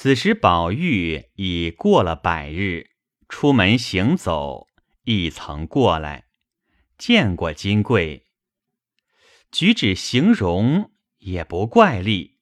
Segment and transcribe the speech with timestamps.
[0.00, 2.90] 此时宝玉已过了百日，
[3.28, 4.68] 出门行走，
[5.02, 6.26] 亦曾过来，
[6.96, 8.24] 见过金贵，
[9.50, 12.38] 举止形容也不怪丽，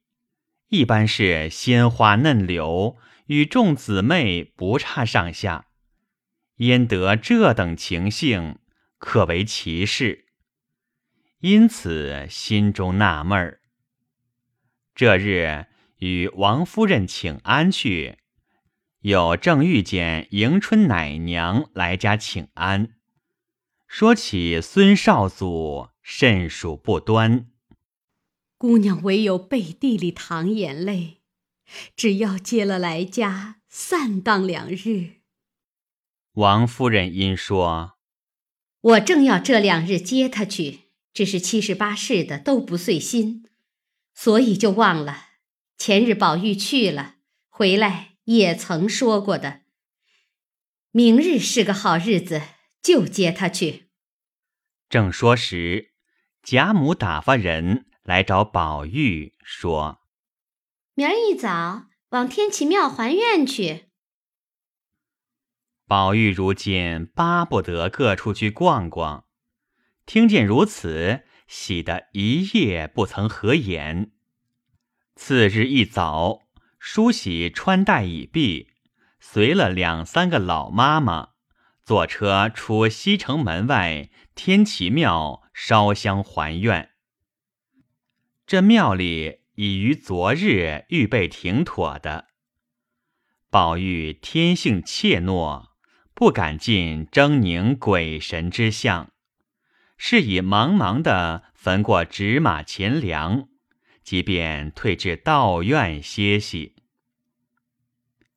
[0.69, 2.99] 一般是鲜花嫩柳，
[3.29, 5.69] 与众姊妹不差上下，
[6.57, 8.59] 焉得这等情性，
[8.99, 10.27] 可为奇事。
[11.39, 13.63] 因此心中纳闷儿。
[14.95, 15.69] 这日。
[15.99, 18.19] 与王夫人请安去，
[19.01, 22.97] 有正遇见迎春奶娘来家请安，
[23.87, 27.47] 说起孙少祖甚属不端。
[28.59, 31.23] 姑娘唯有背地里淌眼泪，
[31.97, 35.23] 只要接了来家散荡两日。
[36.33, 37.99] 王夫人因说
[38.81, 40.81] ：“我正要这两日接他去，
[41.15, 43.47] 只是七十八世的都不遂心，
[44.15, 45.26] 所以就忘了。”
[45.79, 47.17] 前日宝玉去了，
[47.49, 49.61] 回来也曾说过的。
[50.91, 52.41] 明日是个好日子，
[52.83, 53.91] 就接他去。
[54.89, 55.93] 正说时，
[56.43, 60.01] 贾母打发人来找宝玉，说
[60.95, 63.91] ：“明儿一早往天齐庙还愿去。”
[65.87, 69.27] 宝玉如今巴不得各处去逛逛，
[70.07, 74.13] 听见如此，喜得一夜不曾合眼。
[75.17, 76.43] 次日一早，
[76.79, 78.69] 梳洗穿戴已毕，
[79.19, 81.31] 随了两三个老妈妈，
[81.83, 86.91] 坐车出西城门外天齐庙烧香还愿。
[88.47, 92.27] 这庙里已于昨日预备停妥的。
[93.51, 95.71] 宝玉天性怯懦，
[96.13, 99.11] 不敢进狰狞鬼神之相，
[99.97, 103.49] 是以忙忙的焚过纸马钱粮。
[104.07, 106.77] 即便退至道院歇息，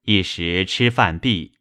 [0.02, 1.60] 一时吃饭毕，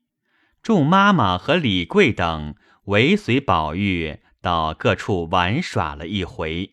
[0.63, 6.73] 众妈妈和李贵等围随宝玉到各处玩耍了一回。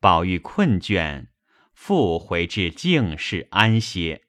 [0.00, 1.28] 宝玉困倦，
[1.72, 4.26] 复回至静室安歇。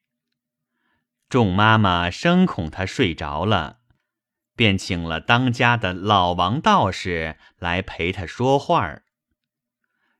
[1.27, 3.79] 众妈妈生恐他睡着了，
[4.55, 9.03] 便请了当家的老王道士来陪他说话儿。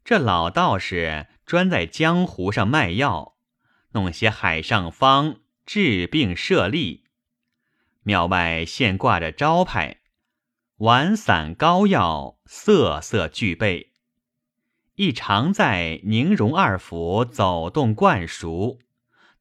[0.04, 1.28] 这老道士。
[1.50, 3.36] 专在江湖上卖药，
[3.94, 7.06] 弄些海上方治病设利。
[8.04, 10.02] 庙外现挂着招牌，
[10.76, 13.94] 丸散膏药色色俱备。
[14.94, 18.78] 亦常在宁荣二府走动惯熟，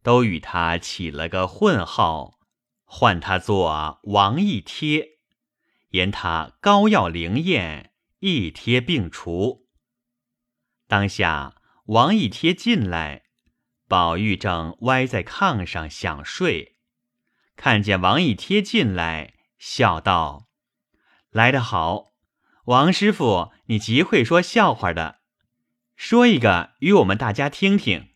[0.02, 2.38] 都与他起了个混号，
[2.86, 5.18] 唤他做王一贴，
[5.90, 9.66] 言他膏药灵验，一贴并除。
[10.86, 11.56] 当下。
[11.88, 13.22] 王一贴进来，
[13.86, 16.76] 宝玉正歪在炕上想睡，
[17.56, 20.48] 看见王一贴进来，笑道
[21.32, 22.12] ：“来得好，
[22.66, 25.20] 王师傅，你极会说笑话的，
[25.96, 28.10] 说一个与我们大家听听。”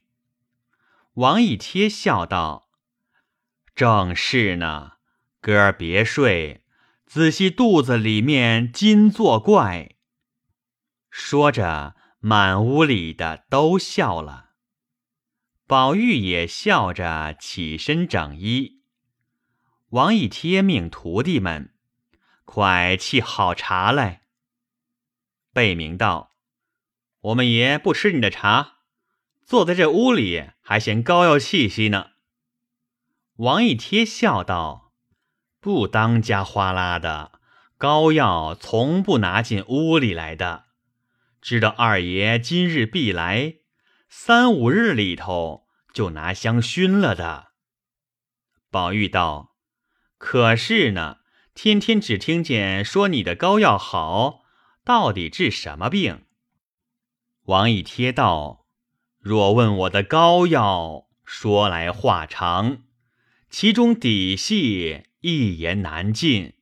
[1.15, 2.69] 王一贴笑道
[3.75, 4.97] ：“正是呢，
[5.41, 6.62] 哥儿别睡，
[7.06, 9.94] 仔细肚子里面金作怪。”
[11.09, 11.97] 说着。
[12.25, 14.50] 满屋里的都笑了，
[15.66, 18.84] 宝玉也笑着起身整衣。
[19.88, 21.75] 王一贴命徒弟们
[22.44, 24.22] 快沏好茶来。
[25.53, 26.31] 贝明道
[27.22, 28.75] ：“我们爷不吃你的茶，
[29.44, 32.11] 坐在这屋里还嫌膏药气息呢。”
[33.34, 34.93] 王一贴笑道
[35.59, 37.41] ：“不当家花拉的
[37.77, 40.66] 膏药，从不拿进屋里来的。”
[41.43, 43.57] 知道二爷今日必来，
[44.09, 47.49] 三五日里头就拿香熏了的。
[48.71, 49.57] 宝玉道
[50.19, 51.17] ：“可是呢，
[51.53, 54.45] 天天只听见说你的膏药好，
[54.85, 56.27] 到底治什么病？”
[57.47, 58.69] 王一贴道
[59.19, 62.85] ：“若问我的膏药，说来话长，
[63.50, 66.53] 其中底细一言难尽，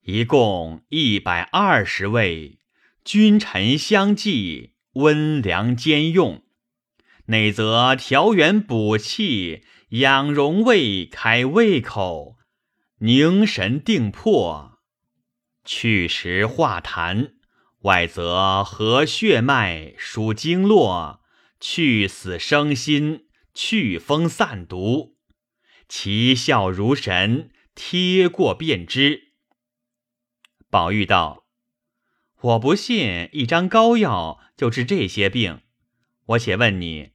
[0.00, 2.57] 一共一百二十味。”
[3.08, 6.42] 君臣相济，温凉兼用；
[7.28, 12.36] 内则调元补气，养荣胃，开胃口，
[12.98, 14.80] 凝神定魄，
[15.64, 17.30] 去湿化痰；
[17.84, 21.22] 外则和血脉，舒经络，
[21.58, 25.16] 去死生心，祛风散毒，
[25.88, 29.32] 其效如神，贴过便知。
[30.68, 31.47] 宝玉道。
[32.40, 35.62] 我不信一张膏药就治这些病，
[36.26, 37.12] 我且问你，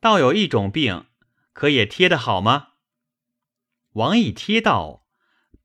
[0.00, 1.06] 倒有一种病，
[1.52, 2.68] 可也贴得好吗？
[3.92, 5.06] 王一贴道：“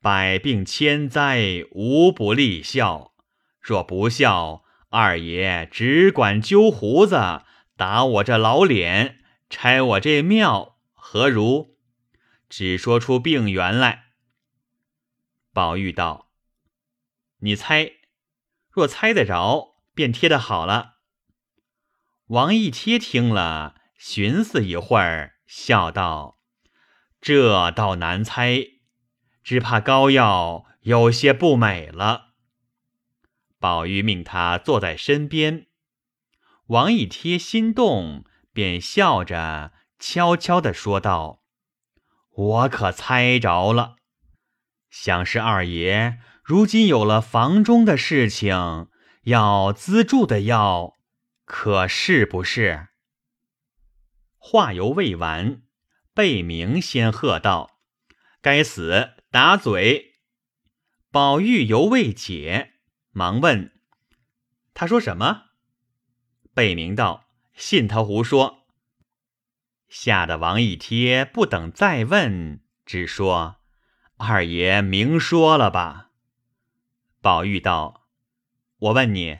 [0.01, 3.13] 百病千灾，无不立效。
[3.61, 7.43] 若不效，二爷只管揪胡子，
[7.77, 11.77] 打我这老脸，拆我这庙，何如？
[12.49, 14.07] 只说出病源来。”
[15.53, 16.29] 宝玉道
[17.39, 17.93] ：“你猜，
[18.77, 20.97] 若猜得着，便贴得好了。”
[22.29, 26.37] 王一贴听了，寻思一会儿，笑道。
[27.19, 28.67] 这倒难猜，
[29.43, 32.35] 只怕膏药有些不美了。
[33.57, 35.65] 宝玉命他坐在身边，
[36.67, 41.41] 王一贴心动，便笑着悄悄的说道
[42.29, 43.95] ：“我可猜着了，
[44.91, 48.87] 想是二爷如今有了房中的事情，
[49.23, 50.93] 要资助的药，
[51.43, 52.87] 可是不是？”
[54.39, 55.63] 话犹未完。
[56.13, 57.81] 贝明先喝道
[58.41, 60.13] ：“该死，打嘴！”
[61.11, 62.75] 宝玉犹未解，
[63.11, 63.73] 忙问
[64.73, 65.47] ：“他说什么？”
[66.55, 68.59] 贝明道：“信他胡说。”
[69.89, 73.57] 吓得王一贴不等再问，只说
[74.15, 76.05] ：“二爷明说了吧。”
[77.21, 78.07] 宝玉道
[78.79, 79.39] ：“我问你，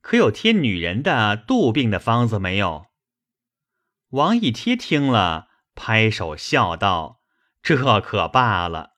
[0.00, 2.86] 可有贴女人的肚病的方子没有？”
[4.10, 5.48] 王一贴听了。
[5.80, 7.20] 拍手笑道
[7.62, 8.94] ：“这可罢了，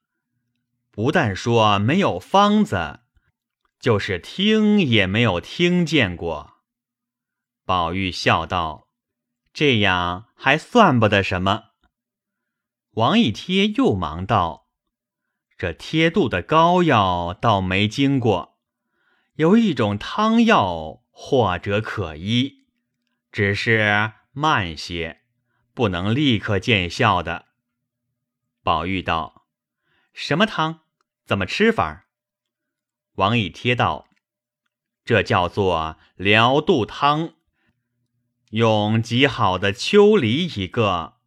[0.90, 3.00] 不但说没有方子，
[3.78, 6.54] 就是听也没有听见过。”
[7.66, 8.88] 宝玉笑道
[9.52, 11.64] ：“这样还算不得什么。”
[12.96, 14.59] 王一贴又忙道
[15.60, 18.58] ：“这贴肚的膏药倒没经过，
[19.34, 22.64] 有一种汤药或者可医，
[23.30, 25.20] 只是慢些。”
[25.74, 27.44] 不能立刻见效的。
[28.62, 29.46] 宝玉道
[30.14, 30.80] ：“什么汤？
[31.26, 32.06] 怎么吃法？”
[33.16, 34.08] 王一贴道
[35.04, 37.34] ：“这叫做疗肚汤，
[38.52, 41.18] 用极好的秋梨一个，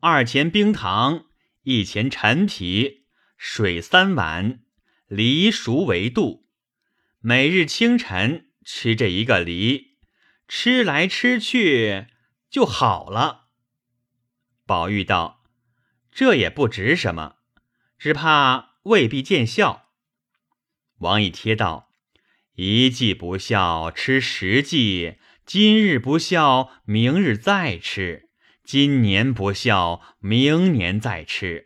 [0.00, 1.24] 二钱冰糖，
[1.62, 2.95] 一钱陈皮，
[3.36, 4.60] 水三碗，
[5.06, 6.48] 梨熟为度。
[7.20, 9.96] 每日清晨吃这一个梨，
[10.48, 12.06] 吃来吃去
[12.50, 13.48] 就好了。”
[14.66, 15.44] 宝玉道
[16.10, 17.36] ：“这也不值什么，
[17.98, 19.90] 只怕未必见效。”
[20.98, 21.92] 王一贴道
[22.54, 28.30] ：“一剂不效，吃十剂；今日不效，明日再吃；
[28.64, 31.65] 今年不效，明年再吃。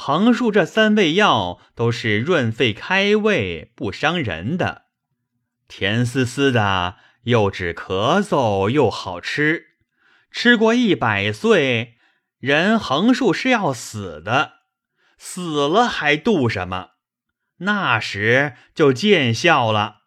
[0.00, 4.84] 横竖这三味药都是润肺开胃，不伤人的，
[5.66, 9.70] 甜丝丝的，又止咳嗽，又好吃。
[10.30, 11.96] 吃过一百岁。”
[12.38, 14.52] 人横竖是要死的，
[15.18, 16.90] 死了还度什么？
[17.56, 20.02] 那时就见效了。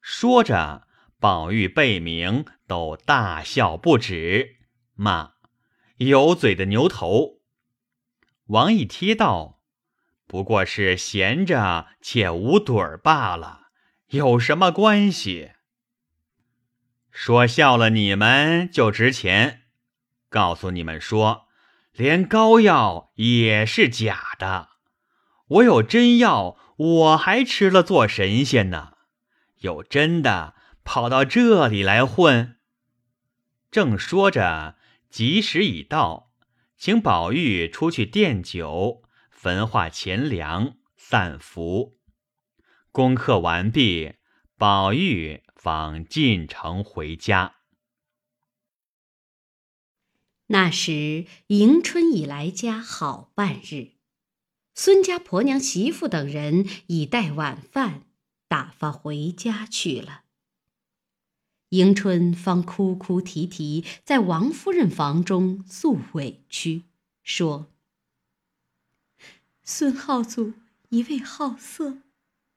[0.00, 0.88] 说着，
[1.20, 4.56] 宝玉、贝明都大笑不止，
[4.96, 5.34] 骂
[5.98, 7.41] 有嘴的牛头。
[8.46, 9.60] 王一贴道
[10.26, 13.68] ：“不过是闲着且无盹儿罢了，
[14.08, 15.52] 有什么关系？
[17.10, 19.62] 说笑了你们就值钱。”
[20.28, 21.46] 告诉你们说，
[21.92, 24.70] 连膏药也是假的。
[25.46, 28.94] 我有真药，我还吃了做神仙呢。
[29.58, 32.56] 有真的跑到这里来混。
[33.70, 34.76] 正说着，
[35.10, 36.31] 吉时已到，
[36.84, 42.00] 请宝玉出去奠酒、焚化钱粮、散福。
[42.90, 44.14] 功课完毕，
[44.58, 47.54] 宝玉方进城回家。
[50.48, 53.92] 那时迎春已来家好半日，
[54.74, 58.06] 孙家婆娘、媳妇等人已带晚饭，
[58.48, 60.24] 打发回家去了。
[61.72, 66.82] 迎春方哭哭啼啼在王夫人房中诉委屈，
[67.22, 67.72] 说
[69.64, 70.52] ：“孙浩祖
[70.90, 72.02] 一味好色、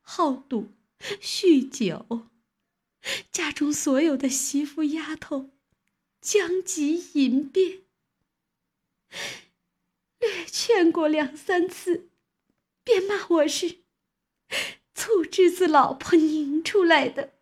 [0.02, 0.68] 好赌、
[1.22, 2.28] 酗酒，
[3.32, 5.50] 家中所有的媳妇丫头，
[6.20, 7.84] 将及淫变。”
[10.20, 12.10] 略劝过两三次，
[12.84, 13.78] 便骂我是
[14.94, 17.35] 醋汁子老婆拧出来的。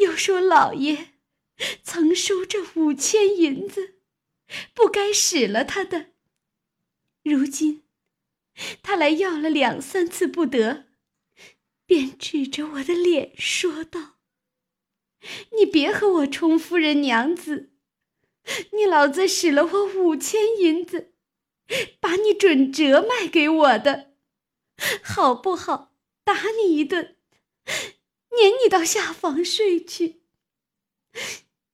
[0.00, 1.12] 又说老爷
[1.82, 3.96] 曾收这五千银子，
[4.74, 6.12] 不该使了他的。
[7.22, 7.84] 如今
[8.82, 10.86] 他来要了两三次不得，
[11.84, 14.16] 便指着我的脸说道
[15.56, 17.68] ：“你别和我充夫人娘子。”
[18.72, 21.12] 你老子使了我五千银子，
[22.00, 24.14] 把你准折卖给我的，
[25.02, 25.92] 好不好？
[26.24, 27.16] 打你一顿，
[28.30, 30.22] 撵你到下房睡去。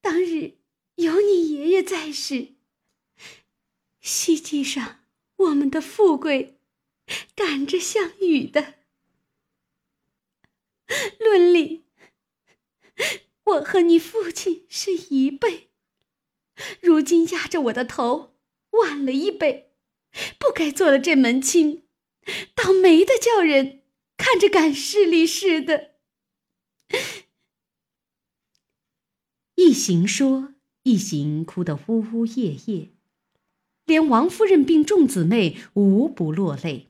[0.01, 0.59] 当日
[0.97, 2.55] 有你爷爷在时，
[4.01, 5.05] 希冀上
[5.37, 6.59] 我们的富贵
[7.35, 8.75] 赶着项羽的。
[11.19, 11.85] 论理，
[13.45, 15.71] 我和你父亲是一辈，
[16.81, 18.37] 如今压着我的头
[18.71, 19.73] 晚了一辈，
[20.39, 21.87] 不该做了这门亲，
[22.55, 23.83] 倒没得叫人
[24.17, 25.96] 看着赶势力似的。
[29.57, 32.91] 一行说，一行哭得呜呜咽咽，
[33.85, 36.89] 连王夫人并众姊妹无不落泪。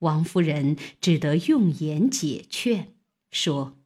[0.00, 2.94] 王夫人只得用言解劝。
[3.30, 3.76] 说：“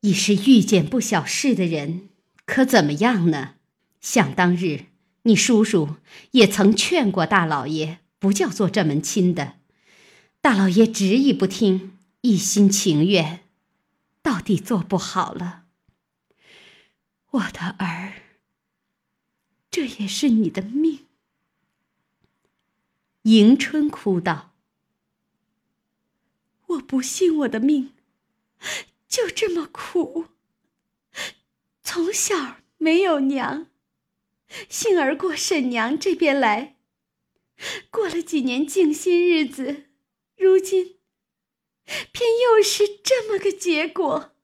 [0.00, 2.08] 已是遇见不小事的人，
[2.44, 3.54] 可怎么样呢？
[4.00, 4.86] 想当日，
[5.22, 5.96] 你叔叔
[6.30, 9.54] 也曾劝过大老爷，不叫做这门亲的。
[10.40, 13.40] 大老爷执意不听，一心情愿，
[14.26, 15.66] 到底做不好了。
[17.30, 18.24] 我的儿，
[19.70, 21.06] 这也是你的命。”
[23.22, 24.52] 迎春哭道。
[26.66, 27.92] 我不信我的命
[29.06, 30.26] 就这么苦。
[31.84, 33.68] 从小没有娘，
[34.68, 36.74] 幸而过沈娘这边来，
[37.90, 39.84] 过了几年静心日子，
[40.36, 40.95] 如今
[42.12, 44.36] 偏又是这么个结果。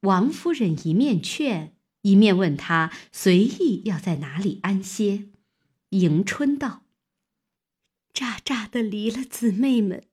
[0.00, 5.28] 王夫人一面劝，一面问他随意要在哪里安歇。
[5.90, 6.84] 迎春道
[8.12, 10.08] ：“乍乍的离了姊妹们。”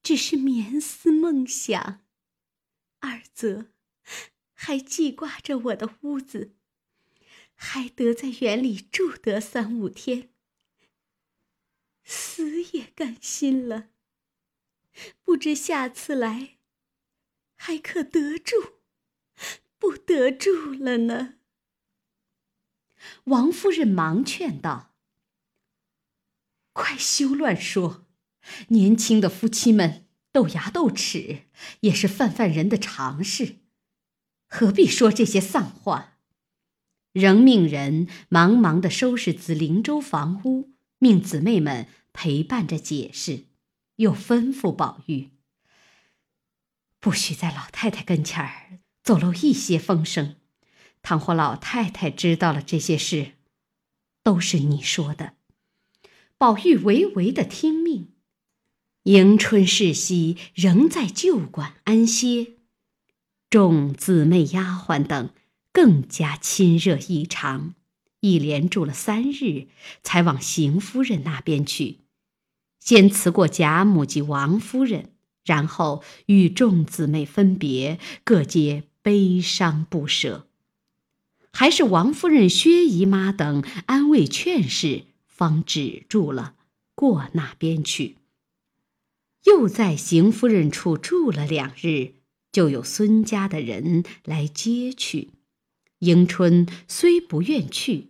[0.00, 2.06] 只是眠思梦想，
[3.00, 3.66] 二则
[4.54, 6.54] 还记挂着我的屋子，
[7.52, 10.30] 还得在园里住得三五天，
[12.04, 13.88] 死也甘心了。
[15.22, 16.58] 不知下次来
[17.54, 18.80] 还可得住，
[19.78, 21.34] 不得住了呢？
[23.24, 24.94] 王夫人忙劝道
[26.72, 28.06] ：“快休乱说。”
[28.68, 31.42] 年轻的夫妻们斗牙斗齿，
[31.80, 33.56] 也是泛泛人的常事，
[34.48, 36.18] 何必说这些丧话？
[37.12, 43.47] 仍命人忙忙的收拾紫灵洲房屋，命姊妹们陪伴着解释，
[43.98, 45.30] 又吩咐宝玉：
[47.00, 50.36] 不许在老太太跟前儿走漏一些风声。
[51.02, 53.32] 倘或老太太知道了这些事，
[54.22, 55.34] 都是你说的。
[56.36, 58.12] 宝玉唯唯的听命。
[59.04, 62.54] 迎春逝兮，仍在旧馆安歇。
[63.50, 65.30] 众姊妹丫鬟等
[65.72, 67.74] 更加亲热异常，
[68.20, 69.68] 一连住了三日，
[70.02, 72.00] 才往邢夫人那边去。
[72.88, 75.10] 先辞过贾母及王夫人，
[75.44, 80.46] 然后与众姊妹分别，各皆悲伤不舍。
[81.52, 86.54] 还是王夫人、薛姨妈等安慰劝示，方止住了，
[86.94, 88.16] 过那边去。
[89.44, 92.14] 又在邢夫人处住了两日，
[92.50, 95.32] 就有孙家的人来接去。
[95.98, 98.06] 迎春虽不愿去，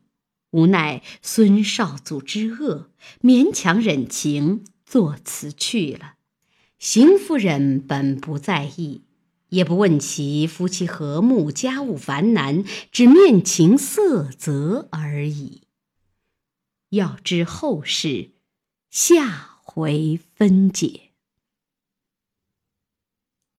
[0.50, 2.90] 无奈孙少祖之恶，
[3.20, 6.14] 勉强忍情作辞去了。
[6.78, 9.02] 邢夫人本不在意，
[9.50, 15.62] 也不问其夫妻和睦，家务繁难，只面情色泽而已。
[16.90, 18.30] 要知后事，
[18.90, 21.07] 下回分解。